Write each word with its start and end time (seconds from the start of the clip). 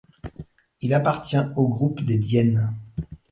Il 0.81 0.95
appartient 0.95 1.37
au 1.55 1.67
groupe 1.67 2.01
des 2.01 2.17
diènes. 2.17 2.73